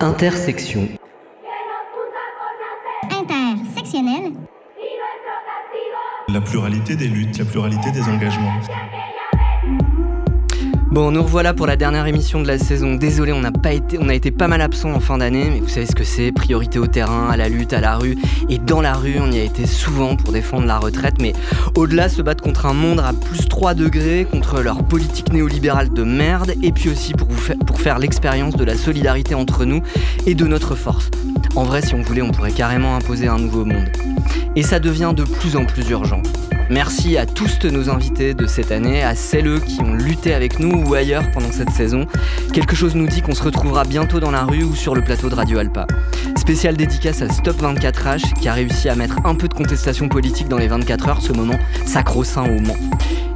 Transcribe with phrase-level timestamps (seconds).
[0.00, 0.88] Intersection.
[3.10, 4.32] Intersectionnel.
[6.28, 8.60] La pluralité des luttes, la pluralité des engagements.
[10.90, 12.94] Bon, nous revoilà pour la dernière émission de la saison.
[12.94, 15.60] Désolé, on a, pas été, on a été pas mal absent en fin d'année, mais
[15.60, 18.16] vous savez ce que c'est priorité au terrain, à la lutte, à la rue.
[18.48, 21.34] Et dans la rue, on y a été souvent pour défendre la retraite, mais
[21.74, 26.04] au-delà, se battre contre un monde à plus 3 degrés, contre leur politique néolibérale de
[26.04, 27.28] merde, et puis aussi pour,
[27.78, 29.82] faire l'expérience de la solidarité entre nous
[30.26, 31.10] et de notre force.
[31.54, 33.90] En vrai, si on voulait, on pourrait carrément imposer un nouveau monde.
[34.56, 36.22] Et ça devient de plus en plus urgent.
[36.70, 40.84] Merci à tous nos invités de cette année, à celles qui ont lutté avec nous
[40.86, 42.06] ou ailleurs pendant cette saison.
[42.52, 45.30] Quelque chose nous dit qu'on se retrouvera bientôt dans la rue ou sur le plateau
[45.30, 45.86] de Radio Alpa.
[46.36, 50.48] Spécial dédicace à Stop 24H qui a réussi à mettre un peu de contestation politique
[50.48, 52.76] dans les 24 heures, ce moment sacro-saint au Mans.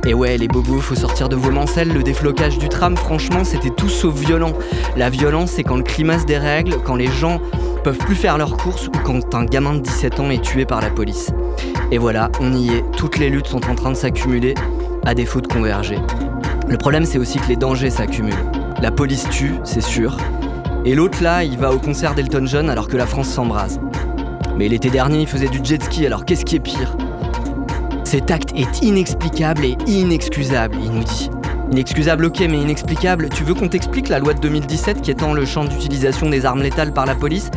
[0.04, 3.70] Et ouais, les bobos, faut sortir de vos mancelles, le déflocage du tram, franchement, c'était
[3.70, 4.52] tout sauf violent.
[4.96, 7.40] La violence, c'est quand le climat se dérègle, quand les gens
[7.82, 10.80] peuvent plus faire leurs courses ou quand un gamin de 17 ans est tué par
[10.80, 11.32] la police.
[11.92, 14.54] Et voilà, on y est, toutes les luttes sont en train de s'accumuler,
[15.04, 15.98] à défaut de converger.
[16.66, 18.32] Le problème c'est aussi que les dangers s'accumulent.
[18.80, 20.16] La police tue, c'est sûr,
[20.86, 23.78] et l'autre là, il va au concert d'Elton John alors que la France s'embrase.
[24.56, 26.96] Mais l'été dernier, il faisait du jet ski, alors qu'est-ce qui est pire?
[28.04, 31.30] Cet acte est inexplicable et inexcusable, il nous dit.
[31.72, 33.28] Inexcusable, ok, mais inexplicable.
[33.28, 36.62] Tu veux qu'on t'explique la loi de 2017 qui étend le champ d'utilisation des armes
[36.62, 37.50] létales par la police?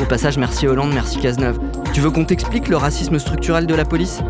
[0.00, 1.58] Au passage, merci Hollande, merci Cazeneuve.
[1.92, 4.20] Tu veux qu'on t'explique le racisme structurel de la police?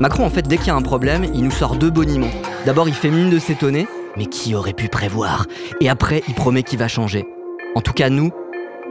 [0.00, 2.30] Macron, en fait, dès qu'il y a un problème, il nous sort deux boniments.
[2.64, 5.46] D'abord, il fait mine de s'étonner, mais qui aurait pu prévoir?
[5.80, 7.26] Et après, il promet qu'il va changer.
[7.74, 8.30] En tout cas, nous,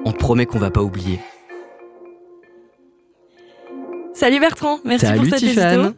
[0.06, 1.20] on te promet qu'on va pas oublier.
[4.14, 5.94] Salut Bertrand, merci Salut pour cette Tiffane.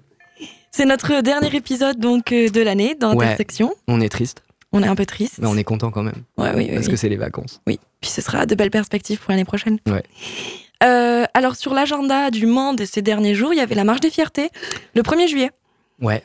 [0.71, 3.25] C'est notre dernier épisode donc euh, de l'année dans Ouais.
[3.25, 3.73] Intersection.
[3.87, 5.35] On est triste, On est un peu triste.
[5.39, 6.91] mais on est content quand même, Ouais, oui, oui, parce oui.
[6.91, 7.61] que c'est les vacances.
[7.67, 9.77] Oui, puis ce sera de belles perspectives pour l'année prochaine.
[9.87, 10.03] Ouais.
[10.83, 13.99] Euh, alors sur l'agenda du Mans de ces derniers jours, il y avait la marche
[14.01, 14.49] des fiertés,
[14.95, 15.51] le 1er juillet.
[16.01, 16.23] Ouais,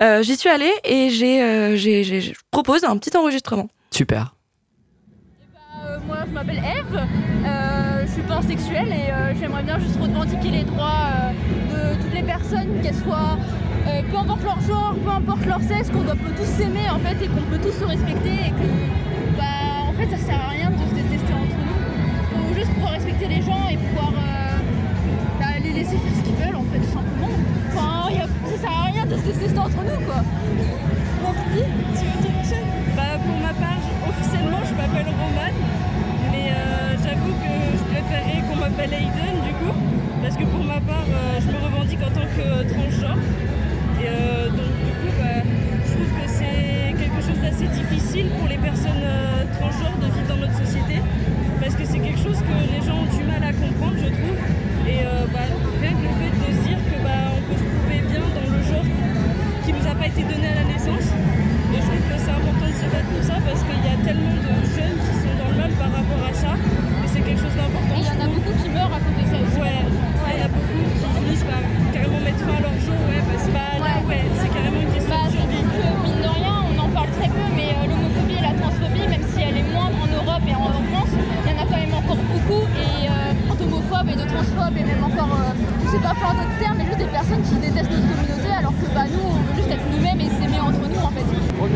[0.00, 3.68] Euh, J'y suis allée et j'ai, euh, j'ai- j'ai- je propose un petit enregistrement.
[3.90, 4.34] super.
[5.84, 6.96] Euh, moi, je m'appelle Eve,
[7.44, 11.08] euh, je suis pansexuelle et euh, j'aimerais bien juste revendiquer les droits
[11.72, 13.36] euh, de toutes les personnes, qu'elles soient,
[13.88, 16.98] euh, peu importe leur genre, peu importe leur sexe, qu'on doit peut tous s'aimer en
[17.00, 20.48] fait et qu'on peut tous se respecter et que, bah, en fait, ça sert à
[20.50, 20.76] rien de
[22.88, 24.58] Faut respecter les gens et pouvoir euh,
[25.38, 27.28] bah, les laisser faire ce qu'ils veulent en fait, tout simplement.
[27.74, 30.22] Enfin, y a- ça sert à rien de se détester entre nous quoi.
[31.22, 31.64] Merci.
[31.98, 32.68] Tu veux dire quelque chose?
[32.96, 33.77] Bah, pour ma part,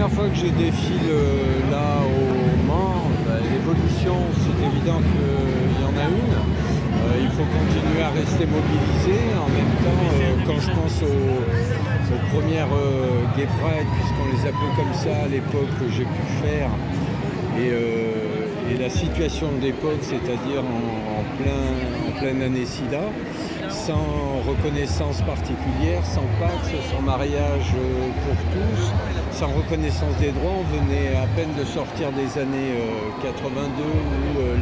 [0.03, 5.85] Première fois que je défile euh, là au Mans, bah, l'évolution, c'est évident qu'il y
[5.87, 6.35] en a une.
[6.35, 9.31] Euh, il faut continuer à rester mobilisé.
[9.39, 12.67] En même temps, euh, quand je pense aux, premières
[13.37, 16.69] Gay puisqu'on les appelait comme ça à l'époque que j'ai pu faire,
[17.61, 23.05] et, la situation d'époque, c'est-à-dire en, en plein, en pleine année SIDA,
[23.87, 28.93] sans reconnaissance particulière, sans Pax, sans mariage euh, pour tous,
[29.37, 30.53] sans reconnaissance des droits.
[30.61, 34.57] On venait à peine de sortir des années euh, 82 où euh,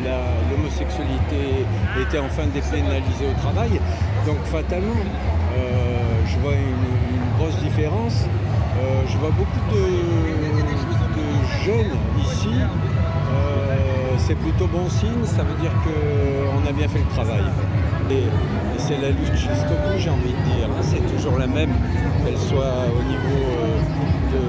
[0.50, 1.67] l'homosexualité
[2.00, 3.78] était enfin dépénalisée au travail.
[4.26, 5.05] Donc fatalement,
[5.56, 6.81] euh, je vois une,
[7.38, 8.25] grosse différence.
[8.25, 9.81] Euh, je vois beaucoup de,
[11.64, 12.49] jeunes ici.
[12.52, 17.44] Euh, c'est plutôt bon signe, ça veut dire qu'on a bien fait le travail.
[18.90, 20.69] C'est la lutte jusqu'au bout, j'ai envie de dire.
[20.82, 21.70] C'est toujours la même,
[22.25, 23.78] qu'elle soit au niveau euh,
[24.32, 24.42] de,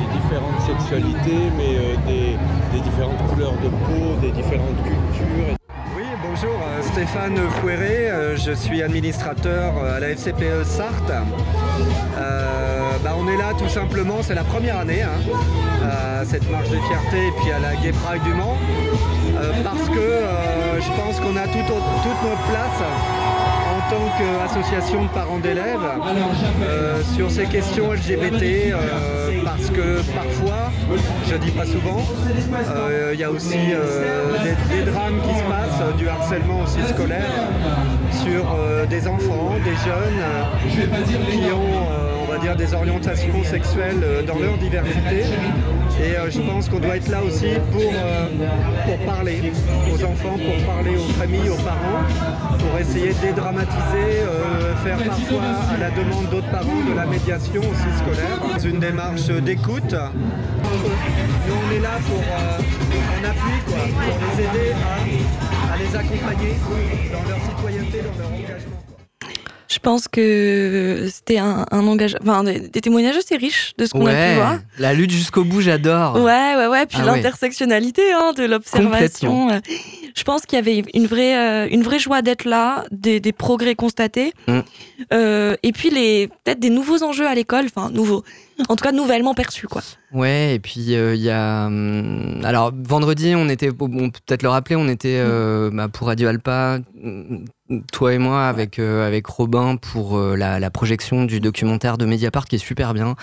[0.00, 2.36] des différentes sexualités, mais euh,
[2.72, 5.56] des, différentes couleurs de peau, des différentes cultures.
[5.96, 11.12] Oui, bon, bonjour, euh, Stéphane Fouéré, je suis administrateur à la FCPE Sarthe.
[13.04, 15.20] Bah, on est là tout simplement, c'est la première année, hein,
[15.84, 17.92] à cette marche de fierté et puis à la Gay
[18.24, 18.58] du Mans,
[19.62, 20.24] parce que
[20.80, 22.82] je pense qu'on a toute notre place
[23.90, 25.88] tant qu'association de parents d'élèves
[26.62, 30.70] euh, sur ces questions LGBT, euh, parce que parfois,
[31.28, 32.02] je dis pas souvent,
[32.76, 37.22] euh, il y a aussi des, des drames qui se passent, du harcèlement aussi scolaire
[38.12, 38.44] sur
[38.88, 40.88] des enfants, des jeunes
[41.30, 45.24] qui ont, on va dire, des orientations sexuelles dans leur diversité.
[46.00, 48.26] Et euh, je pense qu'on doit être là aussi pour, euh,
[48.86, 49.52] pour parler
[49.92, 52.04] aux enfants, pour parler aux familles, aux parents,
[52.58, 55.42] pour essayer de dédramatiser, euh, faire parfois
[55.74, 58.38] à la demande d'autres parents de la médiation aussi scolaire.
[58.64, 59.92] Une démarche d'écoute.
[59.92, 64.72] Nous on est là pour en appui, pour les aider
[65.72, 66.54] à les accompagner
[67.12, 68.87] dans leur citoyenneté, dans leur engagement.
[69.78, 73.90] Je pense que c'était un, un engagement, enfin, des, des témoignages assez riches de ce
[73.92, 74.58] qu'on a pu voir.
[74.80, 76.16] la lutte jusqu'au bout, j'adore.
[76.16, 76.84] Ouais, ouais, ouais.
[76.86, 77.16] Puis Ah ouais.
[77.22, 79.50] l'intersectionnalité hein, de l'observation.
[79.50, 79.60] euh,
[80.16, 83.30] Je pense qu'il y avait une vraie, euh, une vraie joie d'être là, des, des
[83.32, 84.32] progrès constatés.
[84.48, 84.58] Mm.
[85.12, 88.24] Euh, et puis les peut-être des nouveaux enjeux à l'école, enfin nouveaux,
[88.68, 89.82] en tout cas nouvellement perçus quoi.
[90.12, 91.66] Ouais, et puis euh, il y a.
[91.66, 93.70] hum, alors, vendredi, on était.
[93.70, 96.78] Bon, on peut peut-être le rappeler, on était euh, bah, pour Radio Alpa,
[97.92, 102.06] toi et moi, avec, euh, avec Robin, pour euh, la, la projection du documentaire de
[102.06, 103.14] Mediapart qui est super bien.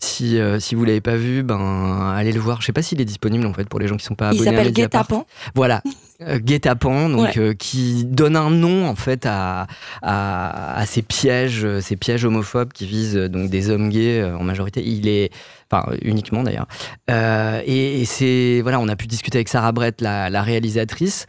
[0.00, 2.60] Si, euh, si vous l'avez pas vu, ben, allez le voir.
[2.60, 4.40] Je sais pas s'il est disponible en fait pour les gens qui sont pas Il
[4.42, 4.72] abonnés à s'appelle.
[4.72, 5.26] Guet-apens.
[5.54, 5.82] Voilà.
[6.22, 7.56] Euh, Guet-apens, donc Ouais.
[7.56, 9.66] qui donne un nom en fait à,
[10.00, 14.80] à, à ces pièges, ces pièges homophobes qui visent donc des hommes gays en majorité.
[14.86, 15.32] Il est,
[15.68, 16.68] enfin uniquement d'ailleurs.
[17.10, 21.26] Euh, et et c'est voilà, on a pu discuter avec Sarah Brett, la, la réalisatrice,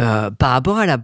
[0.00, 0.98] euh, par rapport à la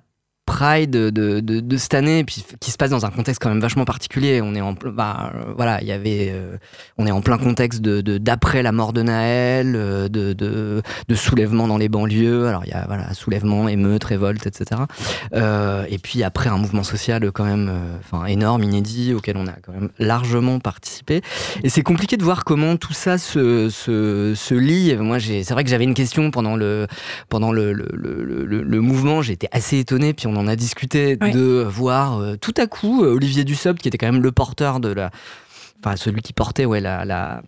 [0.47, 3.49] Pride de, de, de, de cette année, puis qui se passe dans un contexte quand
[3.49, 4.41] même vachement particulier.
[4.43, 6.57] On est en, bah, euh, voilà, il y avait, euh,
[6.99, 10.83] on est en plein contexte de d'après la mort de Naël, euh, de, de,
[11.15, 12.47] soulèvement dans les banlieues.
[12.47, 14.83] Alors il y a voilà, soulèvement, émeute, révolte, etc.
[15.35, 19.47] Euh, et puis après un mouvement social quand même, euh, enfin énorme, inédit, auquel on
[19.47, 21.23] a quand même largement participé.
[21.65, 24.97] Et c'est compliqué de voir comment tout ça se, se, se lie.
[24.97, 26.87] Moi, c'est vrai que j'avais une question pendant le,
[27.29, 29.23] pendant le, le, le, le- mouvement.
[29.23, 33.45] J'étais assez étonné, puis en a discuté de voir euh, tout à coup euh, Olivier
[33.45, 35.11] Dussopt, qui était quand même le porteur de la,
[35.81, 37.43] enfin celui qui portait ouais la, la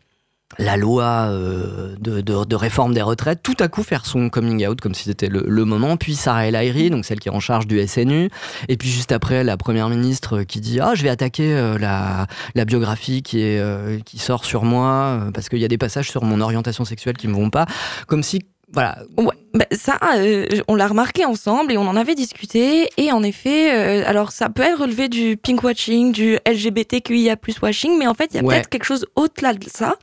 [0.56, 4.66] la loi euh, de, de, de réforme des retraites, tout à coup faire son coming
[4.66, 5.96] out comme si c'était le, le moment.
[5.96, 8.30] Puis Sarah El Haïry, donc celle qui est en charge du SNU.
[8.68, 12.26] Et puis juste après, la première ministre qui dit Ah, je vais attaquer euh, la,
[12.54, 16.10] la biographie qui, est, euh, qui sort sur moi parce qu'il y a des passages
[16.10, 17.66] sur mon orientation sexuelle qui me vont pas.
[18.06, 18.40] Comme si,
[18.72, 18.98] voilà.
[19.16, 22.88] Ouais, bah, ça, euh, on l'a remarqué ensemble et on en avait discuté.
[22.98, 28.06] Et en effet, euh, alors ça peut être relevé du pinkwashing, du LGBTQIA washing, mais
[28.06, 28.54] en fait, il y a Ouais.
[28.56, 29.96] peut-être quelque chose au-delà de ça.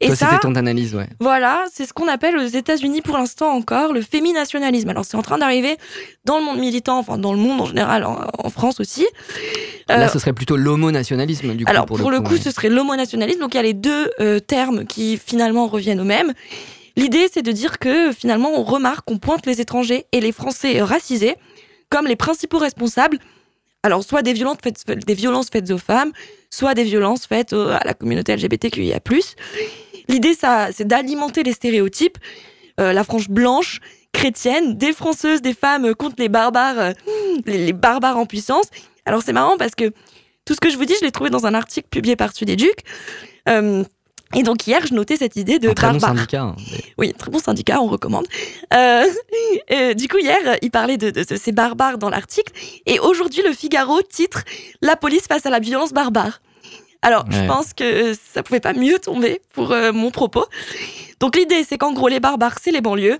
[0.00, 1.06] Et Toi, ça, c'était ton analyse, ouais.
[1.20, 4.88] Voilà, c'est ce qu'on appelle aux États-Unis pour l'instant encore le féminationalisme.
[4.88, 5.76] Alors c'est en train d'arriver
[6.24, 9.06] dans le monde militant, enfin dans le monde en général, en, en France aussi.
[9.90, 11.70] Euh, Là, ce serait plutôt l'homonationalisme, du coup.
[11.70, 12.40] alors pour, le coup, ouais.
[12.40, 13.40] ce serait l'homonationalisme.
[13.40, 16.32] Donc il y a les deux euh, termes qui finalement reviennent au même.
[17.00, 20.82] L'idée, c'est de dire que finalement, on remarque, on pointe les étrangers et les Français
[20.82, 21.34] racisés
[21.88, 23.18] comme les principaux responsables.
[23.82, 26.12] Alors soit des violences faites, des violences faites aux femmes,
[26.50, 29.00] soit des violences faites à la communauté LGBTQIA+.
[30.08, 32.18] L'idée, c'est d'alimenter les stéréotypes.
[32.78, 33.80] Euh, la frange blanche,
[34.12, 36.92] chrétienne, défenseuse des femmes contre les barbares, euh,
[37.46, 38.66] les, les barbares en puissance.
[39.06, 39.90] Alors c'est marrant parce que
[40.44, 42.80] tout ce que je vous dis, je l'ai trouvé dans un article publié par Sudéduc.
[43.48, 43.84] Euh,
[44.34, 46.16] et donc hier, je notais cette idée de Un très bon barbare.
[46.16, 46.42] syndicat.
[46.42, 46.56] hein.
[46.98, 48.26] Oui, très bon syndicat, on recommande.
[48.74, 49.04] Euh,
[49.72, 52.52] euh, du coup, hier, il parlait de, de- de ces barbares dans l'article.
[52.86, 54.44] Et aujourd'hui, le Figaro titre
[54.82, 56.40] La police face à la violence barbare.
[57.02, 60.44] Alors, je pense que ça pouvait pas mieux tomber pour euh, mon propos.
[61.18, 63.18] Donc, l'idée, c'est qu'en gros, les barbares, c'est les banlieues.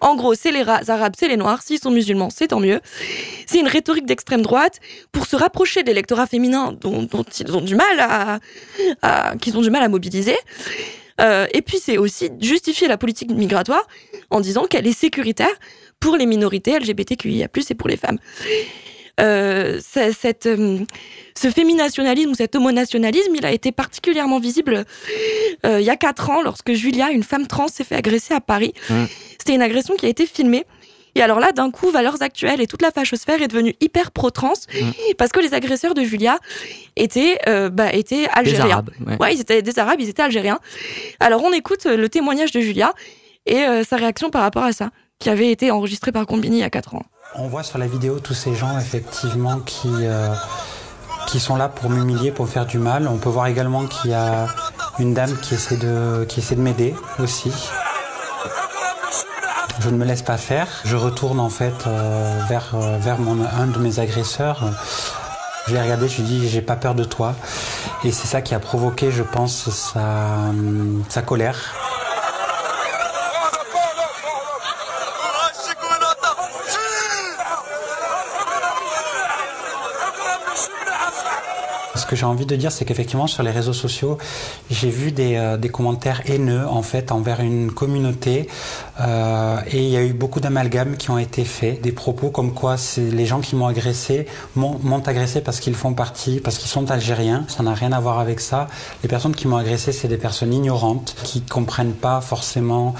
[0.00, 1.62] En gros, c'est les ra- arabes, c'est les noirs.
[1.62, 2.80] S'ils sont musulmans, c'est tant mieux.
[3.46, 4.78] C'est une rhétorique d'extrême droite
[5.12, 8.40] pour se rapprocher de l'électorat féminin dont, dont ils ont du mal à,
[9.02, 10.36] à- qu'ils ont du mal à mobiliser.
[11.20, 13.86] Euh, et puis c'est aussi justifier la politique migratoire
[14.30, 15.52] en disant qu'elle est sécuritaire
[16.00, 18.18] pour les minorités LGBTQIA+, et pour les femmes.
[19.20, 20.80] Euh, cette, euh,
[21.36, 24.84] ce féminationalisme ou cet homonationalisme, il a été particulièrement visible
[25.64, 28.40] euh, il y a quatre ans lorsque Julia, une femme trans, s'est fait agresser à
[28.40, 28.74] Paris.
[29.38, 30.64] C'était une agression qui a été filmée.
[31.16, 34.54] Et alors là, d'un coup, Valeurs Actuelles et toute la fachosphère est devenue hyper pro-trans
[35.16, 36.38] parce que les agresseurs de Julia
[36.96, 38.70] étaient, euh, bah, étaient Des algériens.
[38.70, 38.90] Arabes.
[39.06, 39.16] ouais.
[39.20, 40.58] Ouais, ils étaient des Arabes, ils étaient algériens.
[41.20, 42.92] Alors on écoute le témoignage de Julia
[43.46, 44.90] et euh, sa réaction par rapport à ça,
[45.20, 47.04] qui avait été enregistré par Combini il y a 4 ans.
[47.36, 50.32] On voit sur la vidéo tous ces gens effectivement qui, euh,
[51.26, 53.08] qui sont là pour m'humilier, pour faire du mal.
[53.08, 54.46] On peut voir également qu'il y a
[55.00, 57.50] une dame qui essaie de, qui essaie de m'aider aussi.
[59.80, 60.68] Je ne me laisse pas faire.
[60.84, 64.70] Je retourne en fait euh, vers, euh, vers mon, un de mes agresseurs.
[65.66, 67.34] Je l'ai regardé, je lui ai dit j'ai pas peur de toi.
[68.04, 70.28] Et c'est ça qui a provoqué, je pense, sa,
[71.08, 71.74] sa colère.
[81.96, 84.18] Ce que j'ai envie de dire, c'est qu'effectivement, sur les réseaux sociaux,
[84.70, 88.48] j'ai vu des, euh, commentaires haineux, en fait, envers une communauté.
[89.00, 92.54] Euh, et il y a eu beaucoup d'amalgames qui ont été faits, des propos comme
[92.54, 96.90] quoi les gens qui m'ont agressé m'ont agressé parce qu'ils font partie, parce qu'ils sont
[96.92, 97.44] algériens.
[97.48, 98.68] Ça n'a rien à voir avec ça.
[99.02, 102.94] Les personnes qui m'ont agressé, c'est des personnes ignorantes, qui comprennent pas forcément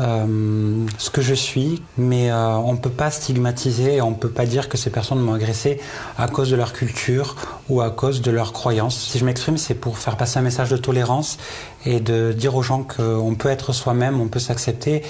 [0.00, 1.82] euh, ce que je suis.
[1.98, 5.80] Mais euh, on peut pas stigmatiser, on peut pas dire que ces personnes m'ont agressé
[6.18, 7.36] à cause de leur culture
[7.68, 8.96] ou à cause de leur croyance.
[8.96, 11.38] Si je m'exprime, c'est pour faire passer un message de tolérance
[11.84, 15.02] et de dire aux gens qu'on peut être soi-même, on peut s'accepter.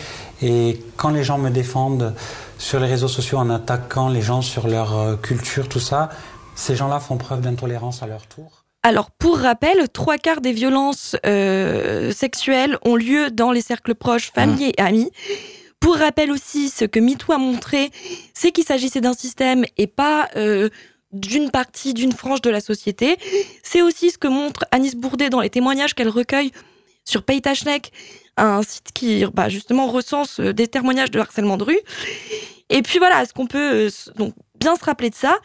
[0.43, 2.15] Et quand les gens me défendent
[2.59, 6.11] sur les réseaux sociaux en attaquant les gens sur leur euh, culture, tout ça,
[6.55, 8.60] ces gens-là font preuve d'intolérance à leur tour.
[8.83, 14.31] Alors, pour rappel, trois quarts des violences euh, sexuelles ont lieu dans les cercles proches,
[14.33, 15.11] familiers et amis.
[15.81, 17.91] Pour rappel aussi, ce que MeToo a montré,
[18.35, 20.69] c'est qu'il s'agissait d'un système et pas euh,
[21.13, 23.17] d'une partie, d'une frange de la société.
[23.63, 26.53] C'est aussi ce que montre Anis Bourdet dans les témoignages qu'elle recueille
[27.05, 27.93] sur Paytachnek,
[28.37, 31.81] un site qui bah, justement recense euh, des témoignages de harcèlement de rue.
[32.69, 35.39] Et puis voilà, est-ce qu'on peut euh, donc bien se rappeler de ça?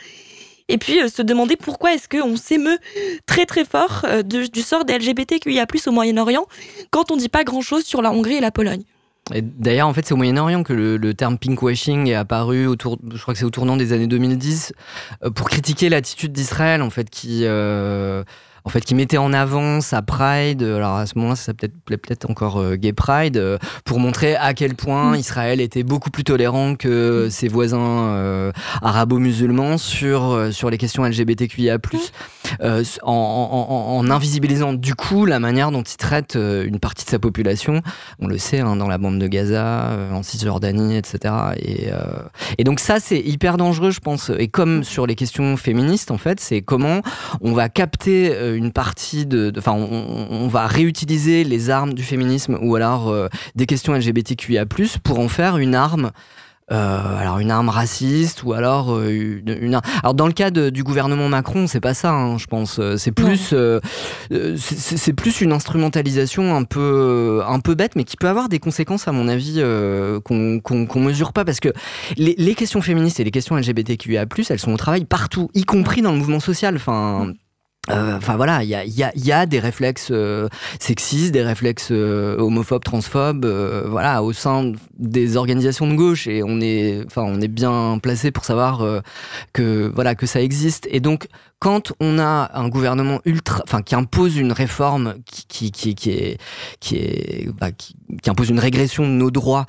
[0.70, 2.78] Et puis euh, se demander pourquoi est-ce qu'on s'émeut
[3.26, 6.46] très très fort du sort des LGBTQIA+ au Moyen-Orient
[6.92, 8.84] quand on dit pas grand-chose sur la Hongrie et la Pologne.
[9.32, 13.34] D'ailleurs, en fait, c'est au Moyen-Orient que le, terme pinkwashing est apparu autour, je crois
[13.34, 14.74] que c'est au tournant des années 2010,
[15.34, 18.24] pour critiquer l'attitude d'Israël, en fait, qui euh,
[18.66, 22.30] en fait, qui mettait en avant sa Pride, alors à ce moment-là, ça s'appelait peut-être
[22.30, 25.20] encore euh, Gay Pride, euh, pour montrer à quel point mm.
[25.20, 27.30] Israël était beaucoup plus tolérant que mm.
[27.30, 32.62] ses voisins euh, arabo-musulmans sur, sur les questions LGBTQIA+, mm.
[33.04, 37.20] en, en, en, invisibilisant du coup la manière dont il traite une partie de sa
[37.20, 37.84] population,
[38.20, 41.34] on le sait, hein, dans la bande de Gaza, en Cisjordanie, etc.
[41.58, 41.90] Et,
[42.58, 44.32] et donc ça, c'est hyper dangereux, je pense.
[44.38, 47.02] Et comme sur les questions féministes, en fait, c'est comment
[47.42, 49.52] on va capter une partie de.
[49.58, 54.66] Enfin, on, va réutiliser les armes du féminisme ou alors euh, des questions LGBTQIA,
[55.04, 56.12] pour en faire une arme.
[56.72, 61.30] Euh, alors une arme raciste ou alors euh, une, alors dans le cas du gouvernement
[61.30, 63.54] Macron c'est pas ça hein, je pense c'est plus
[64.58, 69.08] c'est plus une instrumentalisation un peu un peu bête mais qui peut avoir des conséquences
[69.08, 69.62] à mon avis
[70.24, 71.70] qu'on qu'on mesure pas parce que
[72.18, 76.02] les, les, questions féministes et les questions LGBTQIA+ elles sont au travail partout y compris
[76.02, 77.32] dans le mouvement social enfin
[77.92, 80.48] euh, enfin voilà, il y a, y, a, y a, des réflexes euh,
[80.80, 83.46] sexistes, des réflexes euh, homophobes, transphobes,
[83.88, 88.32] voilà, au sein des organisations de gauche et on est, enfin on est bien placé
[88.32, 88.84] pour savoir
[89.54, 90.88] que voilà que ça existe.
[90.90, 91.28] Et donc
[91.60, 96.38] quand on a un gouvernement ultra, enfin qui impose une réforme qui qui, qui, est
[96.80, 97.96] qui est bah, qui,
[98.28, 99.66] impose une régression de nos droits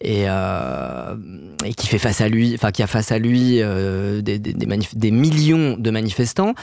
[0.00, 4.38] et, et qui fait face à lui, enfin qui a face à lui des, des,
[4.38, 6.54] des, des, millions de manifestants,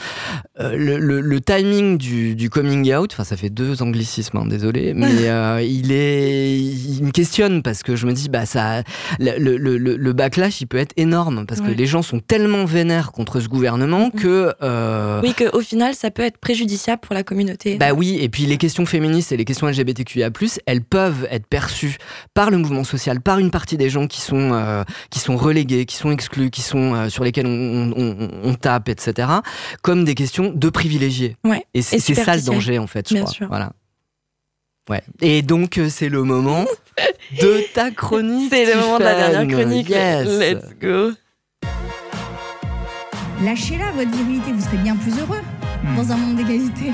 [0.98, 4.94] le, le, le, timing du, du, coming out, enfin ça fait deux anglicismes, hein, désolé,
[4.96, 8.82] mais euh, il est, il me questionne parce que je me dis bah ça,
[9.18, 13.40] le, le backlash il peut être énorme parce que les gens sont tellement vénères contre
[13.40, 14.20] ce gouvernement mm.
[14.20, 15.20] que euh...
[15.22, 17.76] Oui, qu'au final, ça peut être préjudiciable pour la communauté.
[17.76, 20.30] Bah oui, et puis les questions féministes et les questions LGBTQIA+,
[20.66, 21.98] elles peuvent être perçues
[22.34, 25.86] par le mouvement social, par une partie des gens qui sont, euh, qui sont relégués,
[25.86, 29.28] qui sont exclus, qui sont, sur lesquels on, on, on, tape, etc.,
[29.82, 31.36] comme des questions de privilégiés.
[31.44, 31.64] Ouais.
[31.74, 33.34] Et c'est ça le danger, en fait, je Bien crois.
[33.34, 33.48] Sûr.
[33.48, 33.72] Voilà.
[34.88, 35.02] Ouais.
[35.20, 36.64] Et donc, euh, c'est le moment
[37.40, 38.50] de ta chronique.
[38.52, 39.88] C'est le moment de la dernière chronique.
[39.88, 40.26] Yes.
[40.26, 41.12] Let's go.
[43.42, 45.40] Lâchez-la, votre virilité, vous serez bien plus heureux
[45.84, 45.96] mmh.
[45.96, 46.92] dans un monde d'égalité.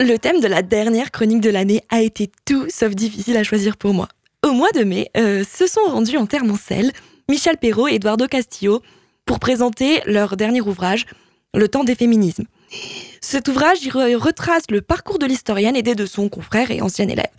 [0.00, 3.76] Le thème de la dernière chronique de l'année a été tout sauf difficile à choisir
[3.76, 4.08] pour moi.
[4.46, 6.44] Au mois de mai, euh, se sont rendus en terre
[7.28, 8.82] Michel Perrault et Eduardo Castillo
[9.24, 11.06] pour présenter leur dernier ouvrage,
[11.56, 12.44] Le temps des féminismes.
[13.22, 17.30] Cet ouvrage y retrace le parcours de l'historienne aidée de son confrère et ancien élève.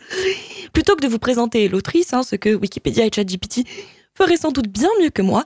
[0.74, 3.68] Plutôt que de vous présenter l'autrice, hein, ce que Wikipédia et ChatGPT
[4.16, 5.44] feraient sans doute bien mieux que moi,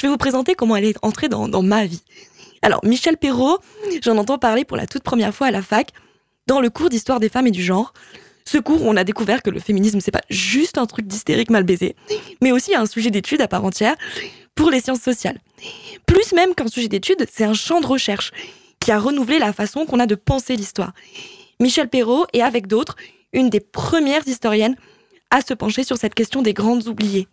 [0.00, 2.02] je vais vous présenter comment elle est entrée dans, ma vie.
[2.62, 3.58] Alors, Michel Perrault,
[4.04, 5.90] j'en entends parler pour la toute première fois à la fac,
[6.46, 7.92] dans le cours d'histoire des femmes et du genre.
[8.44, 11.64] Ce cours on a découvert que le féminisme, c'est pas juste un truc d'hystérique mal
[11.64, 11.96] baisé,
[12.40, 13.96] mais aussi un sujet d'étude à part entière
[14.54, 15.40] pour les sciences sociales.
[16.06, 18.32] Plus même qu'un sujet d'étude, c'est un champ de recherche
[18.80, 20.92] qui a renouvelé la façon qu'on a de penser l'histoire.
[21.60, 22.96] Michel Perrault est, avec d'autres,
[23.32, 24.76] une des premières historiennes
[25.30, 27.28] à se pencher sur cette question des grandes oubliées.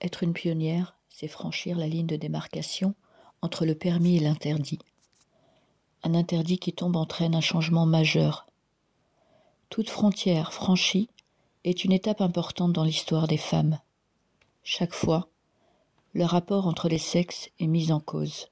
[0.00, 2.94] Être une pionnière, c'est franchir la ligne de démarcation
[3.42, 4.78] entre le permis et l'interdit.
[6.04, 8.46] Un interdit qui tombe entraîne un changement majeur.
[9.68, 11.10] Toute frontière franchie
[11.64, 13.78] est une étape importante dans l'histoire des femmes.
[14.62, 15.28] Chaque fois,
[16.12, 18.48] le rapport entre les sexes est mis en cause.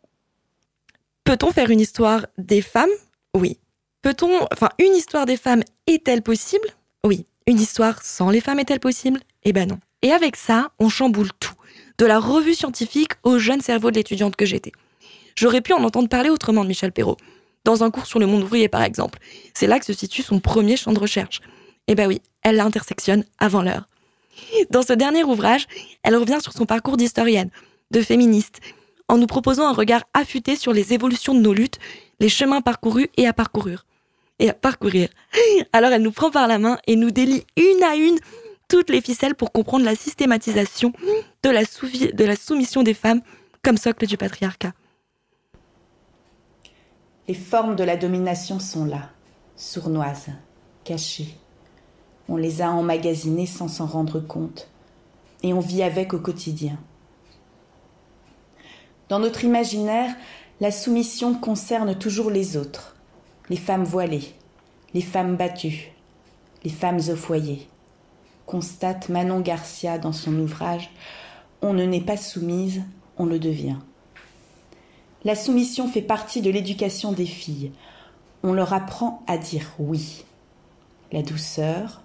[1.24, 2.90] Peut-on faire une histoire des femmes?
[3.34, 3.58] Oui.
[4.02, 6.68] Peut-on, enfin, une histoire des femmes est-elle possible?
[7.04, 7.26] Oui.
[7.46, 9.20] Une histoire sans les femmes est-elle possible?
[9.44, 9.78] Eh ben non.
[10.02, 11.54] Et avec ça, on chamboule tout.
[11.98, 14.72] De la revue scientifique au jeune cerveau de l'étudiante que j'étais.
[15.34, 17.16] J'aurais pu en entendre parler autrement de Michel Perrault.
[17.64, 19.18] Dans un cours sur le monde ouvrier, par exemple.
[19.54, 21.40] C'est là que se situe son premier champ de recherche.
[21.88, 23.88] Eh ben oui, elle l'intersectionne avant l'heure.
[24.70, 25.66] Dans ce dernier ouvrage,
[26.02, 27.50] elle revient sur son parcours d'historienne,
[27.90, 28.60] de féministe,
[29.08, 31.78] en nous proposant un regard affûté sur les évolutions de nos luttes,
[32.20, 33.84] les chemins parcourus et à parcourir.
[35.72, 38.18] Alors elle nous prend par la main et nous délie une à une
[38.68, 40.92] toutes les ficelles pour comprendre la systématisation
[41.42, 43.22] de la, de la soumission des femmes
[43.62, 44.72] comme socle du patriarcat.
[47.28, 49.10] Les formes de la domination sont là,
[49.56, 50.28] sournoises,
[50.84, 51.36] cachées.
[52.28, 54.68] On les a emmagasinées sans s'en rendre compte,
[55.42, 56.78] et on vit avec au quotidien.
[59.08, 60.14] Dans notre imaginaire,
[60.60, 62.96] la soumission concerne toujours les autres,
[63.50, 64.34] les femmes voilées,
[64.94, 65.92] les femmes battues,
[66.64, 67.68] les femmes au foyer.
[68.46, 70.90] Constate Manon Garcia dans son ouvrage
[71.62, 72.82] On ne n'est pas soumise,
[73.18, 73.76] on le devient.
[75.24, 77.72] La soumission fait partie de l'éducation des filles.
[78.42, 80.24] On leur apprend à dire oui.
[81.12, 82.02] La douceur,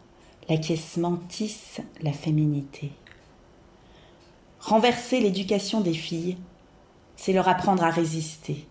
[0.51, 2.91] l'acquiescement tisse la féminité.
[4.59, 6.35] Renverser l'éducation des filles,
[7.15, 8.67] c'est leur apprendre à résister,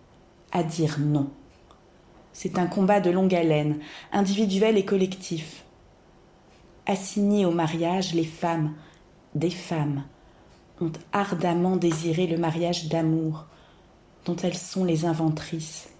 [0.51, 1.31] à dire non.
[2.33, 3.79] C'est un combat de longue haleine,
[4.11, 5.65] individuel et collectif.
[6.85, 8.75] Assignées au mariage, les femmes,
[9.33, 10.03] des femmes,
[10.81, 13.47] ont ardemment désiré le mariage d'amour,
[14.25, 15.90] dont elles sont les inventrices.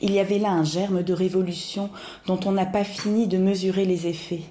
[0.00, 1.90] Il y avait là un germe de révolution
[2.26, 4.42] dont on n'a pas fini de mesurer les effets.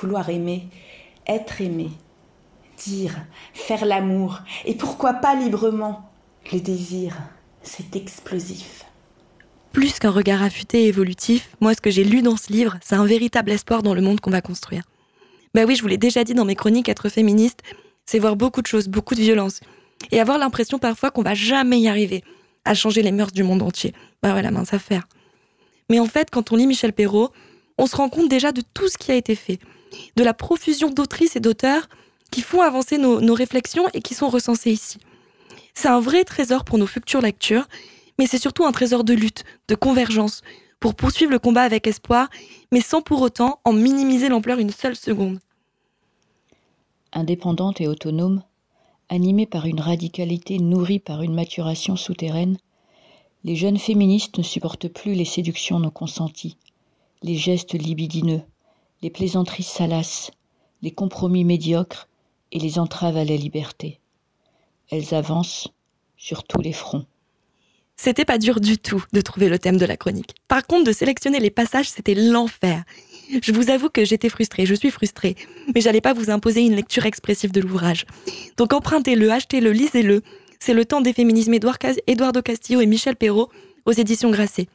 [0.00, 0.68] Vouloir aimer,
[1.26, 1.90] être aimé,
[2.84, 3.16] dire,
[3.54, 6.10] faire l'amour, et pourquoi pas librement
[6.52, 7.16] Le désir,
[7.62, 8.84] c'est explosif.
[9.72, 12.94] Plus qu'un regard affûté et évolutif, moi ce que j'ai lu dans ce livre, c'est
[12.94, 14.82] un véritable espoir dans le monde qu'on va construire.
[15.54, 17.60] Bah oui, je vous l'ai déjà dit dans mes chroniques, être féministe,
[18.04, 19.60] c'est voir beaucoup de choses, beaucoup de violence,
[20.10, 22.22] et avoir l'impression parfois qu'on va jamais y arriver
[22.64, 23.92] à changer les mœurs du monde entier.
[24.22, 25.08] Bah ouais, la mince affaire.
[25.90, 27.32] Mais en fait, quand on lit Michel Perrault,
[27.78, 29.58] on se rend compte déjà de tout ce qui a été fait,
[30.16, 31.88] de la profusion d'autrices et d'auteurs
[32.30, 34.98] qui font avancer nos, réflexions et qui sont recensés ici.
[35.74, 37.68] C'est un vrai trésor pour nos futures lectures,
[38.18, 40.42] mais c'est surtout un trésor de lutte, de convergence,
[40.80, 42.28] pour poursuivre le combat avec espoir,
[42.72, 45.38] mais sans pour autant en minimiser l'ampleur une seule seconde.
[47.12, 48.42] Indépendante et autonome,
[49.12, 52.56] animée par une radicalité nourrie par une maturation souterraine,
[53.44, 56.56] les jeunes féministes ne supportent plus les séductions non consenties,
[57.22, 58.40] les gestes libidineux,
[59.02, 60.30] les plaisanteries salaces,
[60.80, 62.08] les compromis médiocres
[62.52, 64.00] et les entraves à la liberté.
[64.90, 65.68] Elles avancent
[66.16, 67.04] sur tous les fronts.
[68.04, 70.34] C'était pas dur du tout de trouver le thème de la chronique.
[70.48, 72.82] Par contre, de sélectionner les passages, c'était l'enfer.
[73.40, 75.36] Je vous avoue que j'étais frustrée, je suis frustrée,
[75.72, 78.04] mais j'allais pas vous imposer une lecture expressive de l'ouvrage.
[78.56, 80.22] Donc empruntez-le, achetez-le, lisez-le.
[80.58, 81.78] C'est le temps des féminismes Édouard
[82.42, 83.50] Castillo et Michel Perrault
[83.84, 84.66] aux éditions Grasset.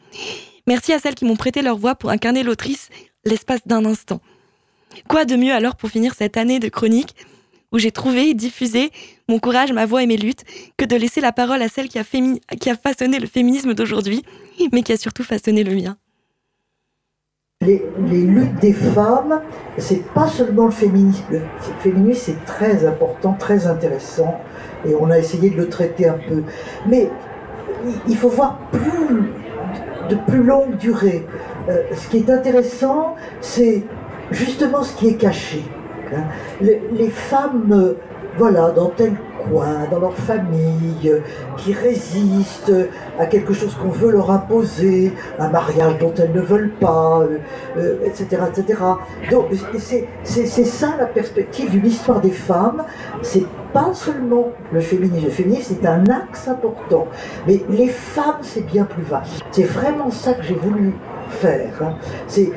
[0.65, 2.87] Merci à celles qui m'ont prêté leur voix pour incarner l'autrice
[3.25, 4.21] l'espace d'un instant.
[5.09, 7.13] Quoi de mieux alors pour finir cette année de chronique
[7.71, 8.91] où j'ai trouvé et diffusé
[9.27, 10.43] mon courage, ma voix et mes luttes,
[10.77, 12.03] que de laisser la parole à celle qui a,
[12.75, 14.23] façonné le féminisme d'aujourd'hui,
[14.71, 15.97] mais qui a surtout façonné le mien.
[17.61, 19.41] Les, luttes des femmes,
[19.77, 21.23] c'est pas seulement le féminisme.
[21.31, 21.41] Le
[21.79, 24.39] féminisme, c'est très important, très intéressant,
[24.85, 26.43] et on a essayé de le traiter un peu.
[26.85, 27.09] Mais
[28.07, 28.59] il faut voir
[30.09, 31.25] de plus longue durée.
[31.69, 33.83] Euh, ce qui est intéressant, c'est
[34.31, 35.63] justement ce qui est caché.
[36.15, 36.23] Hein.
[36.61, 37.93] Les, femmes, euh,
[38.37, 39.13] voilà, dans tel
[39.49, 41.19] coin, dans leur famille, euh,
[41.57, 42.73] qui résistent
[43.19, 47.23] à quelque chose qu'on veut leur imposer, un mariage dont elles ne veulent pas,
[48.05, 48.79] etc., euh, etc.
[49.31, 52.83] Donc c'est ça la perspective d'une histoire des femmes.
[53.21, 55.25] C'est pas seulement le féminisme.
[55.25, 57.07] Le féminisme c'est un axe important,
[57.47, 59.41] mais les femmes c'est bien plus vaste.
[59.51, 60.93] C'est vraiment ça que j'ai voulu
[61.29, 61.71] faire.
[61.81, 61.95] hein.
[62.27, 62.51] C'est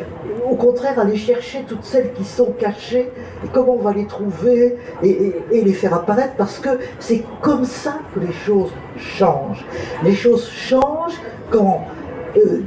[0.51, 3.11] au contraire aller chercher toutes celles qui sont cachées
[3.45, 7.99] et comment on va les trouver et, les faire apparaître parce que c'est comme ça
[8.15, 9.65] que les choses changent.
[10.03, 11.85] Les choses changent quand,
[12.37, 12.63] euh,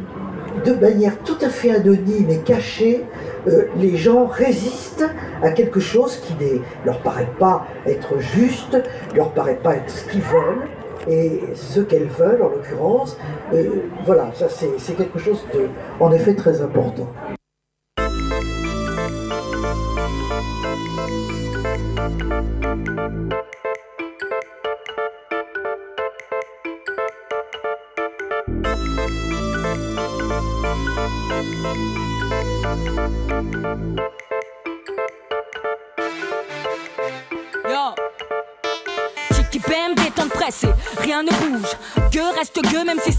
[0.65, 3.03] de manière tout à fait anonyme et cachée,
[3.47, 5.09] euh, les gens résistent
[5.41, 8.77] à quelque chose qui ne leur paraît pas être juste,
[9.13, 10.67] leur paraît pas être ce qu'ils veulent.
[11.09, 13.17] Et ce qu'elles veulent, en l'occurrence,
[13.53, 15.67] euh, voilà, ça c'est c'est quelque chose de,
[15.99, 17.09] en effet, très important.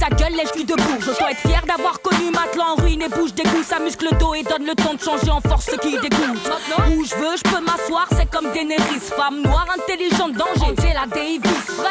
[0.04, 0.98] Sa gueule lèche lui debout.
[1.00, 3.62] Je être fier d'avoir connu Matelas en et bouge d'égout.
[3.66, 6.50] Ça muscle le dos et donne le temps de changer en force ce qui dégoûte.
[6.90, 9.00] Où je veux, je peux m'asseoir, c'est comme Daenerys.
[9.00, 10.74] Femme noire, intelligente, danger.
[10.80, 11.40] J'ai la Davis.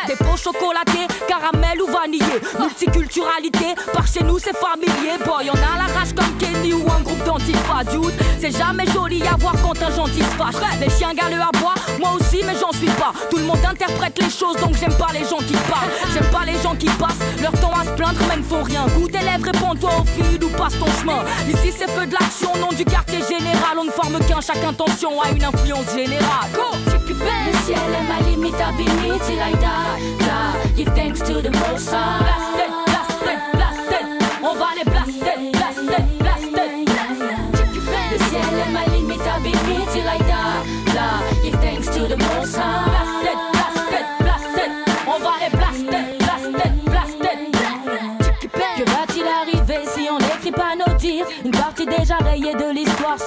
[0.08, 2.42] Des pots chocolatés, caramel ou vanillé.
[2.60, 5.18] Multiculturalité, par chez nous c'est familier.
[5.26, 7.84] Boy, on a la rage comme Kenny ou un groupe d'antifa.
[7.92, 10.56] Dude, c'est jamais joli à voir quand un gentil se fâche.
[10.80, 13.14] Les chiens galeux à bois, moi aussi, mais j'en suis pas.
[13.30, 15.92] Tout le monde interprète les choses, donc j'aime pas les gens qui parlent.
[16.14, 18.86] J'aime pas les gens qui passent leur temps à se plaindre, mais ne font rien.
[18.96, 21.24] Goûte tes lèvres, réponds-toi au fil ou passe ton chemin.
[21.48, 23.78] Ici, c'est feu de l'action, nom du quartier général.
[23.80, 26.50] On ne forme qu'un, chaque intention a une influence générale.
[26.54, 26.62] Go!
[27.10, 30.76] Le ciel est ma limite, I've been here till I die, die.
[30.76, 32.44] Give thanks to the most high.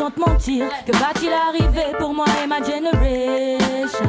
[0.09, 4.09] Que va-t-il arriver pour moi et ma generation?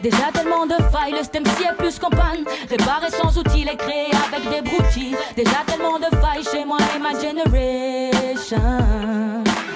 [0.00, 2.44] Déjà tellement de failles, le stem si est plus qu'en panne.
[2.70, 5.14] Réparé sans outils, les créer avec des broutilles.
[5.36, 8.62] Déjà tellement de failles chez moi et ma generation.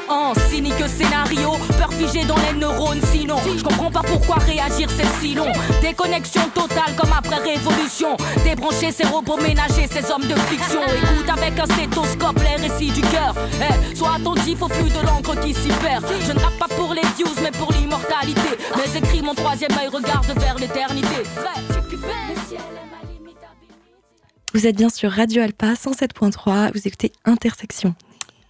[0.09, 1.51] En cynique scénario,
[2.07, 3.01] figée dans les neurones.
[3.13, 5.51] Sinon, je comprends pas pourquoi réagir c'est si long.
[5.81, 8.17] Déconnexion totale comme après révolution.
[8.45, 10.81] Débrancher ces robots ménagers, ces hommes de fiction.
[10.83, 13.35] Écoute avec un stéthoscope les récits du cœur.
[13.61, 16.05] Eh, sois attentif au flux de l'encre qui s'y perd.
[16.27, 18.41] Je ne rappe pas pour les views, mais pour l'immortalité.
[18.77, 21.23] Mes écrits, mon troisième œil regarde vers l'éternité.
[24.55, 27.95] Vous êtes bien sur Radio Alpa 107.3, vous écoutez Intersection.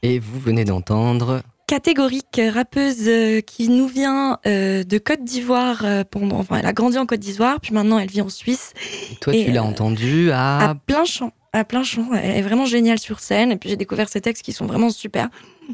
[0.03, 1.43] Et vous venez d'entendre.
[1.67, 6.39] Catégorique, rappeuse euh, qui nous vient euh, de Côte d'Ivoire euh, pendant.
[6.39, 8.73] Enfin, elle a grandi en Côte d'Ivoire, puis maintenant elle vit en Suisse.
[9.21, 10.71] Toi, Et, tu l'as euh, entendu à.
[10.71, 11.33] À plein champ.
[11.53, 12.11] À plein champ.
[12.15, 13.51] Elle est vraiment géniale sur scène.
[13.51, 15.29] Et puis j'ai découvert ses textes qui sont vraiment super,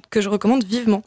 [0.08, 1.02] que je recommande vivement.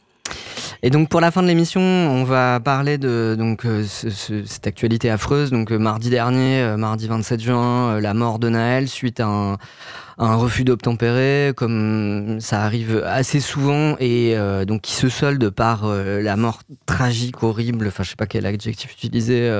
[0.82, 4.44] Et donc pour la fin de l'émission, on va parler de donc euh, ce- ce-
[4.44, 5.50] cette actualité affreuse.
[5.50, 9.52] Donc euh, mardi dernier, euh, mardi 27 juin, la mort de Naël suite à un,
[9.54, 14.34] à un refus d'obtempérer, comme ça arrive assez souvent et
[14.66, 17.86] donc qui se solde par la mort tragique, horrible.
[17.88, 19.50] Enfin, je sais pas quel adjectif utiliser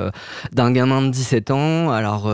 [0.52, 1.90] d'un gamin de 17 ans.
[1.90, 2.31] Alors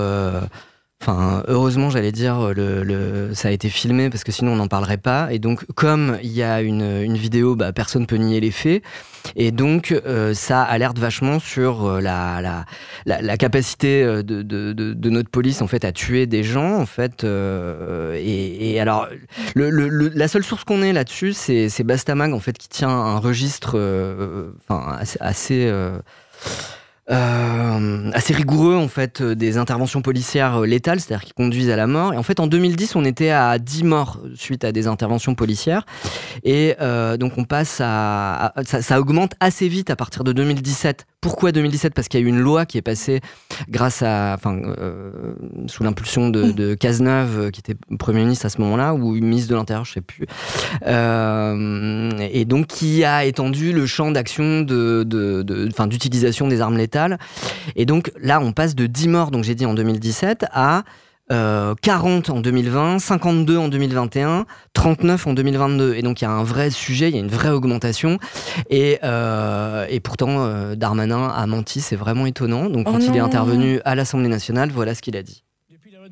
[1.04, 4.68] Enfin, heureusement, j'allais dire, le, le- ça a été filmé parce que sinon on n'en
[4.68, 5.32] parlerait pas.
[5.32, 8.84] Et donc, comme il y a une, une vidéo, bah, personne peut nier les faits.
[9.34, 12.66] Et donc, euh, ça alerte vachement sur euh, la, la,
[13.04, 16.44] la, la capacité euh, de, de, de, de notre police en fait à tuer des
[16.44, 17.24] gens en fait.
[17.24, 19.08] euh, et, et alors,
[19.56, 23.18] le, la seule source qu'on ait là-dessus, c'est c'est Bastamag en fait qui tient un
[23.18, 25.18] registre, euh, enfin assez.
[25.20, 25.72] assez
[27.10, 31.76] euh, assez rigoureux en fait euh, des interventions policières euh, létales, c'est-à-dire qui conduisent à
[31.76, 32.14] la mort.
[32.14, 35.84] Et en fait, en 2010, on était à 10 morts suite à des interventions policières.
[36.44, 41.06] Et euh, donc, on passe à, ça augmente assez vite à partir de 2017.
[41.22, 43.20] Pourquoi 2017 Parce qu'il y a eu une loi qui est passée
[43.70, 45.12] grâce à, enfin, euh,
[45.68, 49.54] sous l'impulsion de, Cazeneuve, euh, qui était premier ministre à ce moment-là, ou ministre de
[49.54, 50.26] l'Intérieur, je sais plus.
[50.84, 56.76] Euh, et donc qui a étendu le champ d'action de, de, de- d'utilisation des armes
[56.76, 57.18] létales.
[57.76, 60.82] Et donc là, on passe de 10 morts, donc j'ai dit en 2017, à
[61.30, 65.94] euh, 40 en 2020, 52 en 2021, 39 en 2022.
[65.94, 68.18] Et donc il y a un vrai sujet, il y a une vraie augmentation.
[68.70, 72.68] Et, euh, et pourtant, euh, Darmanin a menti, c'est vraiment étonnant.
[72.68, 75.44] Donc Oh quand il est intervenu à l'Assemblée nationale, voilà ce qu'il a dit.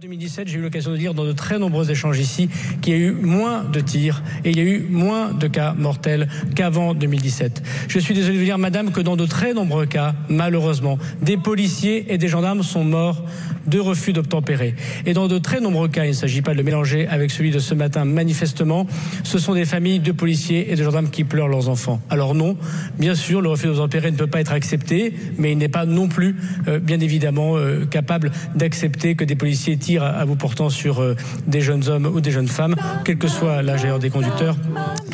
[0.01, 2.49] 2017, j'ai eu l'occasion de dire dans de très nombreux échanges ici
[2.81, 5.75] qu'il y a eu moins de tirs et il y a eu moins de cas
[5.77, 7.63] mortels qu'avant 2017.
[7.87, 11.37] Je suis désolé de vous dire, madame, que dans de très nombreux cas, malheureusement, des
[11.37, 13.23] policiers et des gendarmes sont morts
[13.67, 14.75] de refus d'obtempérer.
[15.07, 17.51] Et dans de très nombreux cas, il ne s'agit pas de le mélanger avec celui
[17.51, 18.87] de ce matin, manifestement,
[19.25, 22.01] ce sont des familles de policiers et de gendarmes qui pleurent leurs enfants.
[22.11, 22.57] Alors non,
[22.99, 26.09] bien sûr, le refus d'obtempérer ne peut pas être accepté, mais il n'est pas non
[26.09, 26.37] plus,
[26.69, 31.17] euh, bien évidemment, euh, capable d'accepter que des policiers tirent à, bout portant sur euh,
[31.47, 34.57] des jeunes hommes ou des jeunes femmes, quel que soit l'âge des conducteurs.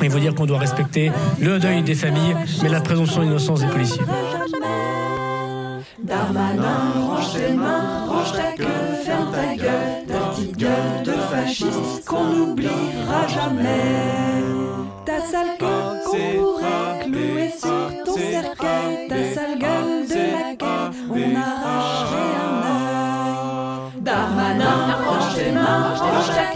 [0.02, 3.68] Il faut dire qu'on doit respecter le deuil des familles, mais la présomption d'innocence des
[3.68, 4.02] policiers.
[8.26, 8.64] Range ta queue,
[9.04, 14.42] ferme ta gueule, ta petite gueule de fasciste qu'on n'oubliera jamais.
[15.04, 15.66] Ta sale queue
[16.04, 24.00] qu'on pourrait clouer sur ton cercueil, ta sale gueule de laquelle on arracherait un œil.
[24.00, 26.46] Darmanin, range tes mains, range ta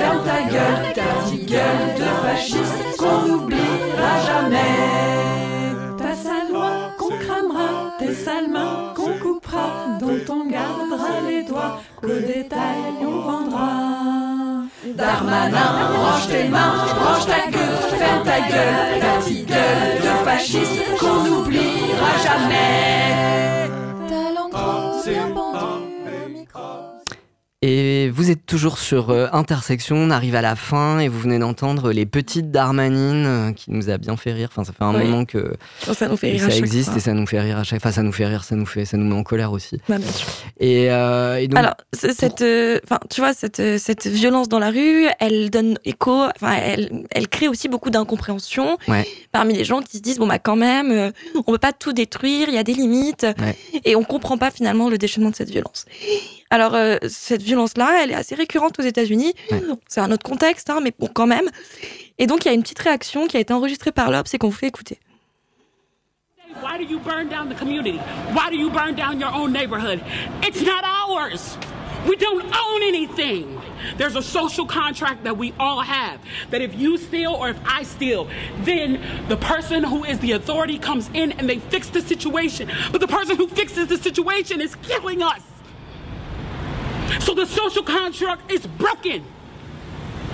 [0.00, 3.67] ferme ta gueule, ta petite gueule de fasciste qu'on n'oubliera
[10.30, 13.68] on gardera les doigts, qu'au détail on vendra.
[14.84, 20.98] Darmanin, range tes mains, range ta queue, ferme ta gueule, ta petite gueule de fasciste
[20.98, 23.47] qu'on n'oubliera jamais.
[27.70, 31.38] Et vous êtes toujours sur euh, Intersection, on arrive à la fin et vous venez
[31.38, 34.48] d'entendre les petites Darmanines euh, qui nous a bien fait rire.
[34.50, 35.04] Enfin, ça fait un Oui.
[35.04, 35.52] moment que
[35.86, 36.96] Oh, ça nous fait rire ça à chaque existe fois.
[36.96, 37.92] et ça nous fait rire à chaque fois.
[37.92, 39.78] Ça nous fait rire, ça nous fait, ça nous met en colère aussi.
[39.86, 40.26] Bah, bien sûr.
[40.60, 42.42] Et, euh, et donc, Alors, cette,
[42.84, 47.28] enfin, tu vois, cette, cette violence dans la rue, elle donne écho, enfin, elle, elle
[47.28, 49.06] crée aussi beaucoup d'incompréhension ouais.
[49.30, 52.48] parmi les gens qui se disent bon bah quand même, on peut pas tout détruire,
[52.48, 53.56] il y a des limites, Ouais.
[53.84, 55.84] et on comprend pas finalement le déchaînement de cette violence.
[56.50, 59.34] Alors euh, cette violence-là, elle est assez récurrente aux États-Unis.
[59.88, 61.48] C'est un autre contexte, hein, mais bon quand même.
[62.18, 64.38] Et donc il y a une petite réaction qui a été enregistrée par l'Obs et
[64.38, 64.98] qu'on vous fait écouter.
[66.62, 68.00] Why do you burn down the community?
[68.32, 70.00] Why do you burn down your own neighborhood?
[70.42, 71.56] It's not ours.
[72.06, 73.60] We don't own anything.
[73.96, 77.82] There's a social contract that we all have that if you steal or if I
[77.82, 78.28] steal,
[78.64, 82.70] then the person who is the authority comes in and they fix the situation.
[82.90, 85.42] But the person who fixes the situation is killing us.
[87.20, 89.24] So the social contract is broken.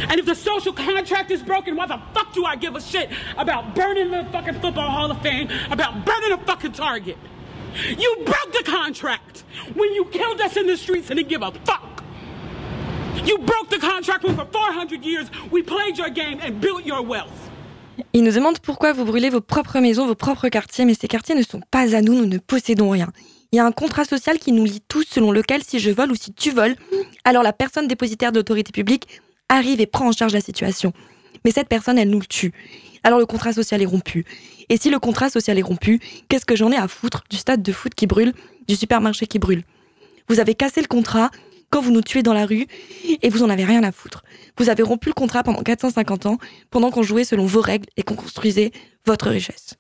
[0.08, 3.10] And if the social contract is broken, why the fuck do I give a shit
[3.36, 7.16] about burning the fucking Football Hall of Fame, about burning a fucking Target?
[7.96, 11.52] You broke the contract when you killed us in the streets and didn't give a
[11.64, 12.02] fuck.
[13.24, 17.02] You broke the contract when for 400 years we played your game and built your
[17.02, 17.50] wealth.
[18.12, 21.34] Il nous demande pourquoi vous brûlez vos propres maisons, vos propres quartiers, mais ces quartiers
[21.34, 23.08] ne sont pas à nous, nous ne possédons rien.
[23.54, 26.10] Il y a un contrat social qui nous lie tous selon lequel si je vole
[26.10, 26.74] ou si tu voles,
[27.22, 29.06] alors la personne dépositaire d'autorité publique
[29.48, 30.92] arrive et prend en charge la situation.
[31.44, 32.52] Mais cette personne, elle nous le tue.
[33.04, 34.24] Alors le contrat social est rompu.
[34.70, 37.62] Et si le contrat social est rompu, qu'est-ce que j'en ai à foutre du stade
[37.62, 38.32] de foot qui brûle,
[38.66, 39.62] du supermarché qui brûle?
[40.26, 41.30] Vous avez cassé le contrat
[41.70, 42.66] quand vous nous tuez dans la rue
[43.22, 44.24] et vous en avez rien à foutre.
[44.58, 46.38] Vous avez rompu le contrat pendant 450 ans,
[46.70, 48.72] pendant qu'on jouait selon vos règles et qu'on construisait
[49.06, 49.76] votre richesse.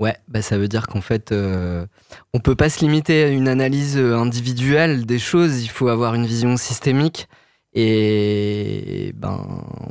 [0.00, 1.84] Ouais, bah ça veut dire qu'en fait, euh,
[2.32, 5.62] on peut pas se limiter à une analyse euh, individuelle des choses.
[5.62, 7.28] Il faut avoir une vision systémique.
[7.74, 9.46] Et ben,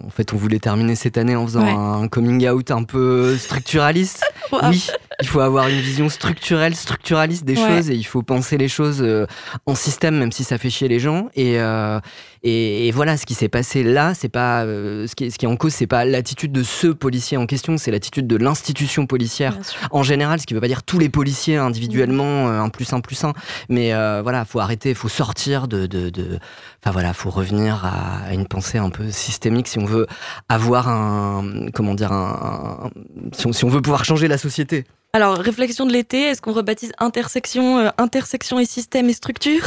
[0.05, 1.71] en fait, on voulait terminer cette année en faisant Ouais.
[2.03, 4.23] un coming out un peu structuraliste.
[4.51, 4.61] Wow.
[4.71, 4.87] Oui,
[5.21, 7.67] il faut avoir une vision structurelle, structuraliste des Ouais.
[7.67, 9.25] choses, et il faut penser les choses euh,
[9.65, 11.29] en système, même si ça fait chier les gens.
[11.35, 11.99] Et, euh,
[12.43, 15.37] et, et voilà, ce qui s'est passé là, c'est pas euh, ce, qui est, ce
[15.37, 18.37] qui est en cause, c'est pas l'attitude de ce policier en question, c'est l'attitude de
[18.37, 19.57] l'institution policière
[19.91, 23.01] en général, ce qui veut pas dire tous les policiers individuellement, euh, un plus un
[23.01, 23.33] plus un,
[23.67, 26.39] mais euh, voilà, faut arrêter, faut sortir de, de, de-
[26.81, 30.07] enfin voilà, faut revenir à, à une pensée un peu systémique si on veut
[30.47, 32.89] avoir un, comment dire, un, un-
[33.33, 34.85] si, on, si on veut pouvoir changer la société.
[35.11, 39.63] Alors, réflexion de l'été, est-ce qu'on rebaptise intersection, euh, intersection et système et structure?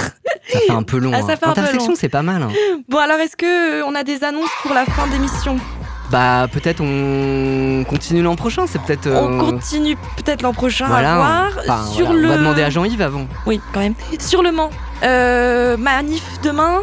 [0.49, 1.11] Ça fait un peu long.
[1.13, 1.27] Ah, hein.
[1.27, 2.43] ça fait Intersection, c'est pas mal.
[2.43, 2.51] hein.
[2.89, 5.57] Bon, alors est-ce que euh, on a des annonces pour la fin d'émission?
[6.13, 9.09] Bah peut-être on continue l'an prochain, c'est peut-être.
[9.09, 11.49] On euh, continue peut-être l'an prochain voilà, à voir.
[11.61, 12.27] enfin, Sur voilà, le...
[12.27, 13.27] On va demander à Jean-Yves avant.
[13.47, 13.95] Oui, quand même.
[14.21, 14.71] Sur le Mans,
[15.05, 16.83] euh, manif demain,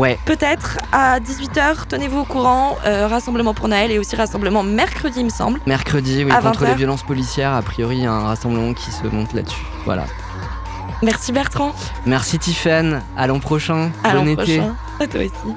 [0.00, 0.18] Ouais.
[0.24, 2.78] peut-être à 18h, tenez-vous au courant.
[2.86, 5.60] euh, rassemblement pour Naël et aussi rassemblement mercredi, il me semble.
[5.66, 8.72] Mercredi, oui, À contre 20 les violences policières, a priori, il y a un rassemblement
[8.72, 9.64] qui se monte là-dessus.
[9.84, 10.04] Voilà.
[11.02, 11.74] Merci Bertrand.
[12.06, 13.90] Merci Tiffen, à l'an prochain.
[14.02, 14.58] À bon été.
[14.58, 14.74] prochain.
[15.00, 15.54] À toi aussi.